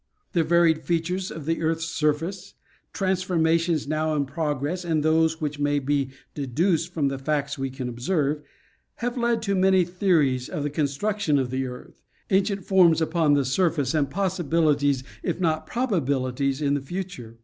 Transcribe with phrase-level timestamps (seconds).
[0.33, 2.55] The varied fea tures of the earth's surface,
[2.91, 7.87] transformations now in progress and those which may be deduced from the facts we can
[7.87, 8.41] observe,
[8.95, 12.01] have led to many theories of the construction of the earth,
[12.31, 17.37] ancient forms upon the surface and possibilities, if not probabilities, in the future.